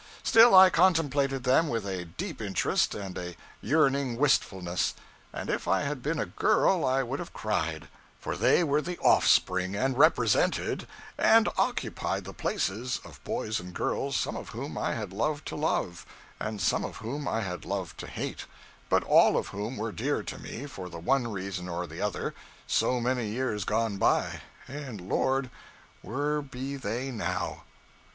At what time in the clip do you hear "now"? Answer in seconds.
27.11-27.65